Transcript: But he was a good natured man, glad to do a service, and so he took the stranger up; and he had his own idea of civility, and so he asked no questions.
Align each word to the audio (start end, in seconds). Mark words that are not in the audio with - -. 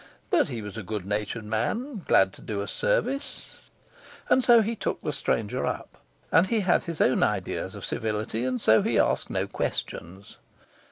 But 0.31 0.47
he 0.47 0.63
was 0.63 0.77
a 0.79 0.81
good 0.81 1.05
natured 1.05 1.43
man, 1.45 2.01
glad 2.07 2.33
to 2.33 2.41
do 2.41 2.63
a 2.63 2.67
service, 2.67 3.69
and 4.29 4.43
so 4.43 4.63
he 4.63 4.75
took 4.75 4.99
the 5.01 5.13
stranger 5.13 5.63
up; 5.67 5.99
and 6.31 6.47
he 6.47 6.61
had 6.61 6.85
his 6.85 6.99
own 7.01 7.21
idea 7.21 7.65
of 7.67 7.85
civility, 7.85 8.43
and 8.43 8.59
so 8.59 8.81
he 8.81 8.97
asked 8.97 9.29
no 9.29 9.45
questions. 9.45 10.37